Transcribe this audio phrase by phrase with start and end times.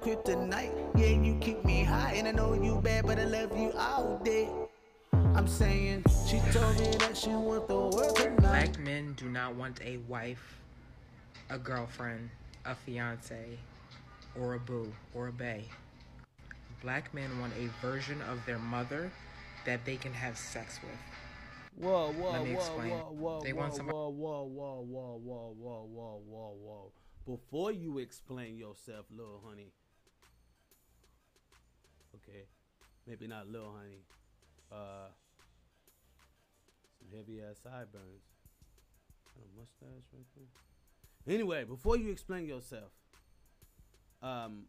[0.00, 3.70] Kryptonite, yeah, you keep me high, and I know you bad, but I love you
[3.76, 4.48] all day.
[5.12, 8.38] I'm saying she told me that she want the world tonight.
[8.40, 10.58] Black men do not want a wife,
[11.50, 12.30] a girlfriend,
[12.64, 13.58] a fiance,
[14.40, 15.64] or a boo, or a bae.
[16.82, 19.12] Black men want a version of their mother
[19.66, 21.84] that they can have sex with.
[21.84, 22.90] Whoa, whoa, Let me whoa, explain.
[22.90, 26.92] whoa, whoa, They whoa, want somebody- whoa, whoa, whoa, whoa, whoa, whoa, whoa, whoa, whoa.
[27.26, 29.72] Before you explain yourself, little honey.
[33.10, 34.04] Maybe not little honey.
[34.70, 35.08] Uh,
[36.96, 38.22] some heavy ass sideburns.
[39.34, 41.34] Got a mustache right there.
[41.34, 42.92] Anyway, before you explain yourself,
[44.22, 44.66] um,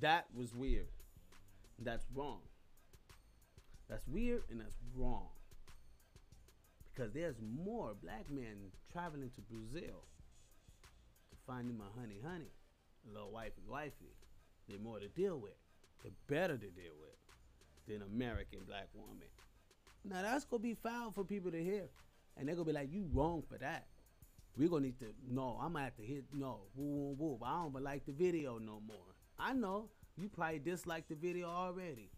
[0.00, 0.86] that was weird.
[1.80, 2.40] That's wrong.
[3.88, 5.26] That's weird and that's wrong
[6.94, 10.04] because there's more black men traveling to Brazil
[11.30, 12.52] to find him a honey honey,
[13.08, 14.14] a little wifey wifey.
[14.68, 15.56] They're more to deal with.
[16.04, 17.19] They're better to deal with
[17.90, 19.28] than American black woman.
[20.04, 21.88] Now that's gonna be foul for people to hear,
[22.36, 23.86] and they're gonna be like, "You wrong for that."
[24.56, 25.58] We're gonna need to no.
[25.60, 26.60] I'm gonna have to hit no.
[26.74, 27.38] Woo woo woo.
[27.44, 29.14] I don't like the video no more.
[29.38, 32.10] I know you probably dislike the video already.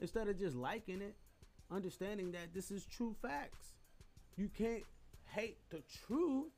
[0.00, 1.16] Instead of just liking it,
[1.70, 3.74] understanding that this is true facts.
[4.36, 4.84] You can't
[5.26, 6.52] hate the truth.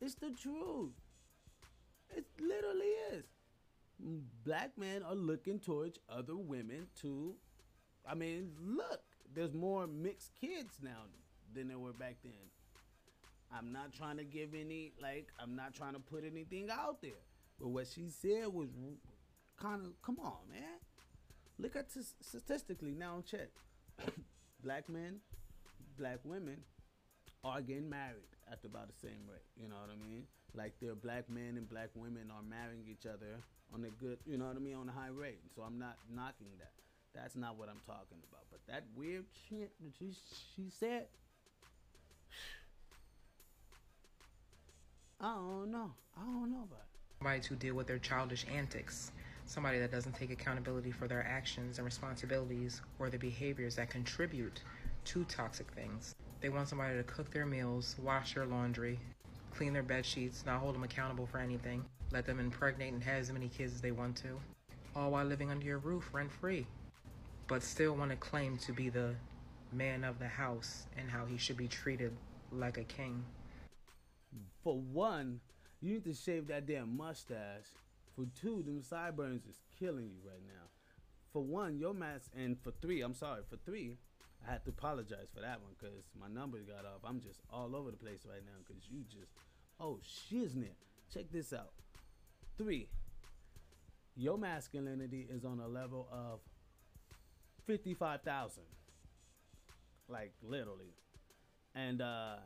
[0.00, 0.92] It's the truth.
[2.14, 3.24] It literally is.
[4.44, 7.34] Black men are looking towards other women to,
[8.08, 9.00] I mean, look,
[9.34, 11.04] there's more mixed kids now
[11.54, 12.32] than there were back then.
[13.56, 17.22] I'm not trying to give any, like, I'm not trying to put anything out there.
[17.60, 18.68] But what she said was
[19.60, 20.80] kind of, come on, man.
[21.58, 23.50] Look at this statistically now, check.
[24.64, 25.20] black men,
[25.98, 26.58] black women
[27.44, 29.46] are getting married at about the same rate.
[29.56, 30.24] You know what I mean?
[30.54, 33.40] Like their black men and black women are marrying each other
[33.72, 35.40] on a good, you know what I mean, on a high rate.
[35.54, 36.72] So I'm not knocking that.
[37.14, 38.44] That's not what I'm talking about.
[38.50, 40.14] But that weird shit that she,
[40.56, 41.06] she said,
[45.20, 45.92] I don't know.
[46.16, 46.86] I don't know about it.
[47.18, 49.12] Somebody to deal with their childish antics.
[49.44, 54.62] Somebody that doesn't take accountability for their actions and responsibilities or the behaviors that contribute
[55.04, 56.14] to toxic things.
[56.40, 58.98] They want somebody to cook their meals, wash their laundry,
[59.54, 63.20] clean their bed sheets, not hold them accountable for anything, let them impregnate and have
[63.20, 64.38] as many kids as they want to,
[64.96, 66.66] all while living under your roof rent free,
[67.52, 69.14] but still want to claim to be the
[69.74, 72.10] man of the house and how he should be treated
[72.50, 73.22] like a king.
[74.64, 75.38] For one,
[75.82, 77.66] you need to shave that damn mustache.
[78.16, 80.64] For two, them sideburns is killing you right now.
[81.30, 83.98] For one, your mask, and for three, I'm sorry, for three,
[84.48, 87.02] I had to apologize for that one because my numbers got off.
[87.04, 89.32] I'm just all over the place right now because you just,
[89.78, 90.78] oh shiznit.
[91.12, 91.72] Check this out.
[92.56, 92.88] Three,
[94.16, 96.40] your masculinity is on a level of
[97.66, 98.62] 55,000.
[100.08, 100.94] Like literally.
[101.74, 102.36] And uh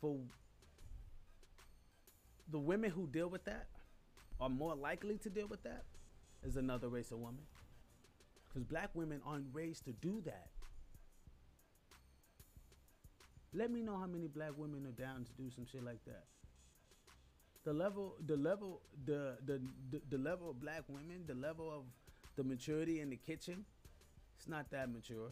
[0.00, 0.16] for
[2.50, 3.66] the women who deal with that
[4.40, 5.84] are more likely to deal with that
[6.44, 7.42] is another race of woman.
[8.48, 10.48] Because black women aren't raised to do that.
[13.52, 16.24] Let me know how many black women are down to do some shit like that.
[17.64, 19.60] The level, the level, the the
[19.90, 21.84] the, the level of black women, the level of
[22.36, 23.64] the maturity in the kitchen,
[24.36, 25.30] it's not that mature.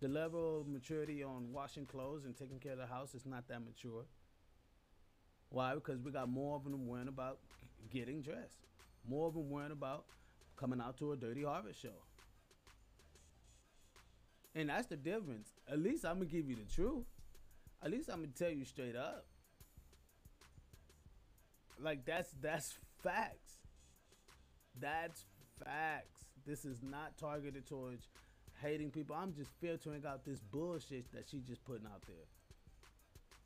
[0.00, 3.48] The level of maturity on washing clothes and taking care of the house is not
[3.48, 4.04] that mature.
[5.50, 5.74] Why?
[5.74, 7.38] Because we got more of them worrying about
[7.92, 8.66] getting dressed.
[9.08, 10.04] More of them worrying about
[10.56, 11.90] coming out to a dirty harvest show.
[14.54, 15.48] And that's the difference.
[15.70, 17.04] At least I'm gonna give you the truth.
[17.82, 19.26] At least I'm gonna tell you straight up.
[21.80, 23.56] Like that's that's facts.
[24.78, 25.24] That's
[25.64, 26.24] facts.
[26.46, 28.08] This is not targeted towards
[28.60, 29.16] hating people.
[29.16, 32.26] I'm just filtering out this bullshit that she just putting out there.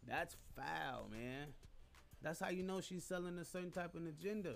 [0.06, 1.48] That's foul, man.
[2.22, 4.54] That's how you know she's selling a certain type of agenda.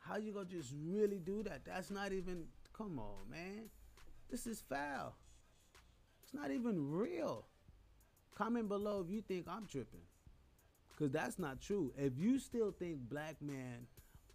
[0.00, 1.64] How you gonna just really do that?
[1.64, 2.44] That's not even.
[2.76, 3.70] Come on, man.
[4.30, 5.14] This is foul.
[6.22, 7.46] It's not even real.
[8.34, 10.00] Comment below if you think I'm tripping.
[10.98, 11.92] Cause that's not true.
[11.96, 13.86] If you still think black men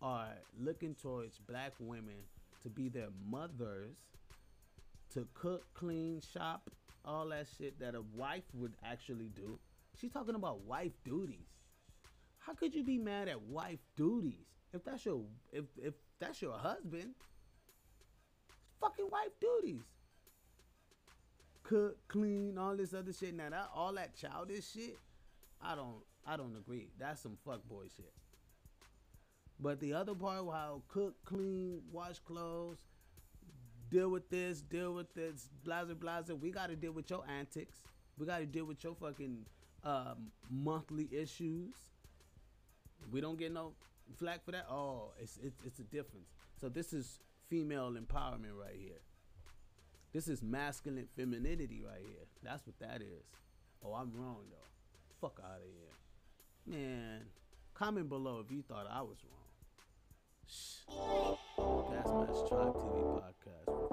[0.02, 0.30] are
[0.60, 2.16] looking towards black women
[2.62, 3.96] to be their mothers,
[5.14, 6.70] to cook, clean, shop,
[7.06, 9.60] all that shit that a wife would actually do.
[10.00, 11.48] She's talking about wife duties.
[12.40, 16.58] How could you be mad at wife duties if that's your if if that's your
[16.58, 17.14] husband?
[18.80, 19.82] Fucking wife duties.
[21.64, 23.36] Cook, clean, all this other shit.
[23.36, 24.98] Now that all that childish shit,
[25.62, 26.90] I don't I don't agree.
[26.98, 28.14] That's some fuckboy shit.
[29.60, 32.78] But the other part, how cook, clean, wash clothes,
[33.90, 36.36] deal with this, deal with this, blazer, blazer.
[36.36, 37.78] We got to deal with your antics.
[38.18, 39.46] We got to deal with your fucking
[39.84, 41.74] um, monthly issues.
[43.12, 43.74] We don't get no
[44.18, 44.68] flack for that.
[44.70, 46.30] Oh, it's, it's it's a difference.
[46.60, 47.20] So this is
[47.50, 49.02] female empowerment right here.
[50.14, 52.26] This is masculine femininity right here.
[52.44, 53.26] That's what that is.
[53.84, 55.28] Oh, I'm wrong though.
[55.28, 57.22] Fuck out of here, man.
[57.74, 59.49] Comment below if you thought I was wrong.
[60.90, 63.89] Gas Mask Tribe TV podcast.